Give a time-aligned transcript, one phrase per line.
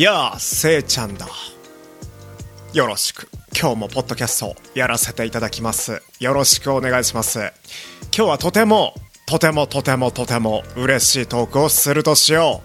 [0.00, 1.26] やあせいちゃんだ。
[2.72, 3.28] よろしく。
[3.54, 6.00] 今日もポッドキャストやらせていただきます。
[6.18, 7.52] よろしくお願いします。
[8.16, 8.94] 今日はとても
[9.26, 12.62] とてもとてもとても嬉しいトークをするとしよ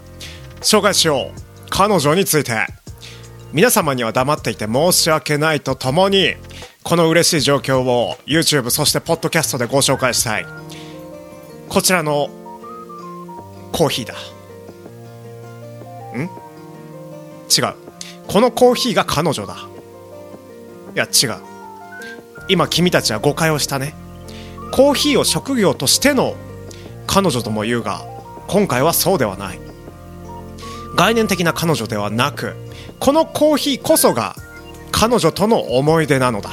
[0.60, 0.62] う。
[0.62, 1.42] 紹介しよう。
[1.70, 2.68] 彼女について。
[3.52, 6.36] 皆様には黙っていて申し訳ないとともに
[6.84, 10.46] この嬉しい状況を YouTube そしてポッドキャストでご紹介したい。
[11.68, 12.30] こちらの
[13.74, 14.14] コーヒーだ。
[16.18, 16.45] ん？
[17.46, 17.76] 違う。
[18.28, 19.56] このコーヒーが彼女だ。
[20.96, 21.42] いや違う。
[22.48, 23.96] 今君たちは誤解をしたね。
[24.72, 26.36] コーヒーを職業としての
[27.08, 28.02] 彼女とも言うが
[28.48, 29.60] 今回はそうではない。
[30.96, 32.56] 概念的な彼女ではなく
[33.00, 34.36] このコーヒーこそが
[34.92, 36.52] 彼女との思い出なのだ。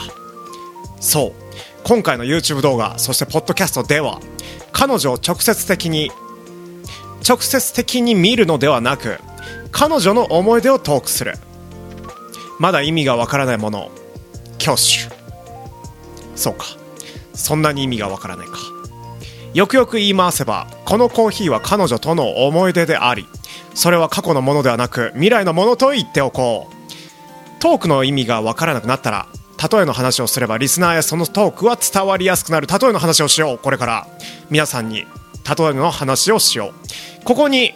[1.00, 1.42] そう。
[1.84, 4.20] 今回の YouTube 動画そしてポッドキャストでは
[4.72, 6.10] 彼女を直接的に
[7.28, 9.18] 直接的に見るのではなく
[9.72, 11.34] 彼女の思い出をトークする。
[12.60, 13.90] まだ意味がわからないもの
[14.60, 15.10] 挙手。
[16.36, 16.66] そうか。
[17.34, 18.58] そんなに意味がわからないか。
[19.54, 23.26] よくよく言い回せばこのコーヒーは彼女との思い出であり
[23.74, 27.60] それは過去のものではなく未来のものと言っておこう。
[27.60, 29.26] トークの意味がわからなくなったら
[29.70, 32.66] 例えの話をすればリスナーへそのトークは伝わりやすくなる。
[32.66, 34.06] 例えの話をしようこれから。
[34.50, 36.72] 皆さんに例えの話をしよ
[37.20, 37.24] う。
[37.24, 37.74] ここに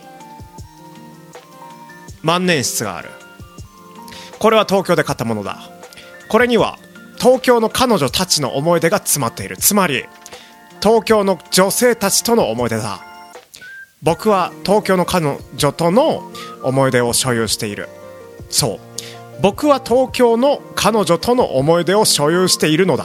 [2.26, 3.08] 万年筆がある。
[4.40, 5.58] これは東京で買ったものだ。
[6.28, 6.76] これには
[7.18, 9.56] 東京の彼女たちの思い出が詰まっている。
[9.56, 10.04] つまり
[10.82, 13.00] 東京の女性たちとの思い出だ。
[14.02, 16.32] 僕は東京の彼女との
[16.64, 17.88] 思い出を所有している。
[18.50, 18.80] そう。
[19.40, 23.04] 僕は東京の彼女との思い出を所有しているのだ。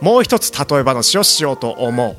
[0.00, 2.16] もう一つ例え話をしようと思う。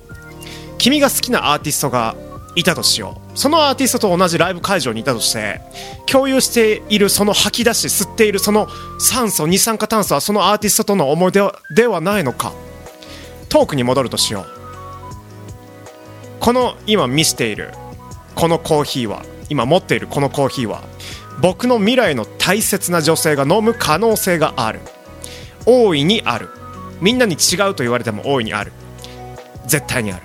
[0.78, 2.16] 君が好きなアーティストが
[2.60, 3.38] いたとしよう。
[3.38, 5.62] そのアーティストと同じライブ会場にいたとして
[6.06, 8.68] 共有しているその吐き出し吸っているその
[9.00, 11.42] 酸素二酸化炭素はそのアーティストとの思い出
[11.74, 12.54] ではないのか。
[13.50, 14.60] トークに戻るとしよう。
[16.40, 17.74] この今見せている
[18.36, 20.84] このコーヒーは今持っているこのコーヒーは
[21.42, 24.80] 僕の未来の大切な女性が飲む可能性がある。
[25.66, 26.50] 大いにある。
[27.02, 28.72] みんなに違うと言われても大いにある。
[29.66, 30.24] 絶対にある。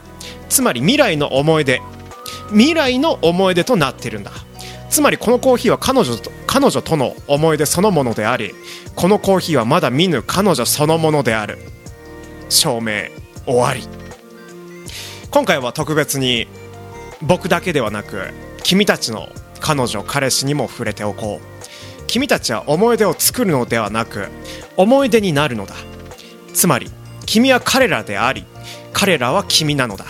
[0.48, 1.80] つまり未来の思い出
[2.50, 4.32] 未来の思い出となっているんだ。
[4.90, 8.54] つまりこのコーヒーは彼女と彼女との思い出そのものであり
[8.94, 11.58] このコーヒーはまだ見ぬ彼女そのものである。
[12.48, 13.08] 証明
[13.46, 13.82] 終わり。
[15.30, 16.46] 今回は特別に
[17.20, 18.28] 僕だけではなく
[18.62, 19.28] 君たちの
[19.60, 22.04] 彼女彼氏にも触れておこう。
[22.06, 24.28] 君たちは思い出を作るのではなく
[24.76, 25.74] 思い出になるのだ。
[26.52, 26.90] つまり
[27.26, 28.44] 君は彼らであり
[28.92, 30.04] 彼らは君なのだ。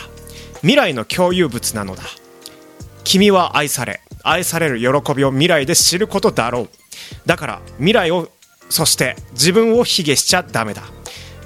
[0.56, 2.02] 未来の共有物なのだ。
[3.04, 6.68] 君は愛され愛される喜びを未来で知ることだろう。
[7.26, 8.30] だから未来を
[8.70, 10.82] そして自分を卑下しちゃダメだ。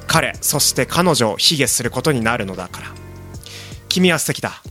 [0.06, 2.86] 彼そして彼女を卑下することになるのだから。
[3.88, 4.62] 君は素敵だ。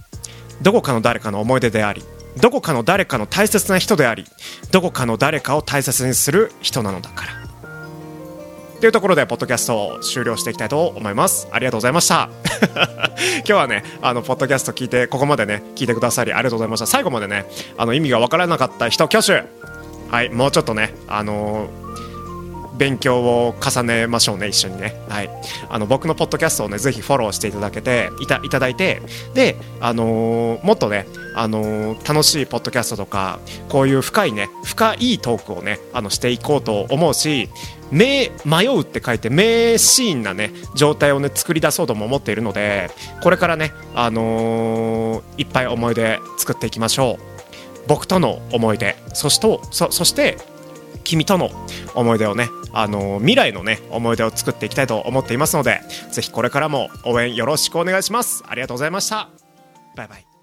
[0.62, 2.04] どこかの誰かの思い出であり
[2.38, 4.26] どこかの誰かの大切な人であり
[4.72, 7.48] どこかの誰かを大切にする人なのだから。
[8.80, 11.48] というところでポッドキャストを終了していきたいと思います。
[11.52, 12.30] ありがとうございました。
[13.38, 16.88] 今日はねあのポッドキャスト聞いてここまでね聞いてくださりありがとうございました。
[16.88, 17.46] 最後までね
[17.78, 19.44] あの意味が分からなかった人挙手。
[20.10, 20.30] はい。
[20.30, 21.88] もうちょっとねあのー
[22.78, 24.94] 勉強を重ねましょうね一緒にね。
[25.10, 25.30] はい。
[25.68, 29.02] あの僕のポッドキャストをねぜひフォローしていただけていたいただいて
[29.34, 31.08] であのーもっとね
[31.40, 33.40] あの楽しいポッドキャストとか
[33.70, 37.48] こういう深いね深いトークをねあのしていこうと思うし
[37.92, 38.32] 迷
[38.66, 42.90] うって書いて名シーンなね状態をね作り出そうとも思っているので
[43.22, 47.24] これからねあのーいっぱい思い出作っていきましょう。
[47.88, 50.38] 僕との思い出そしとそそして
[51.04, 51.52] 君との
[51.96, 55.80] 思い出をね、あのー未来のね思い出を作っていきたいと思っていますので
[56.12, 58.44] ぜひこれからも応援よろしくお願いします。
[58.48, 59.30] ありがとうございました。
[59.96, 60.37] バイバイ。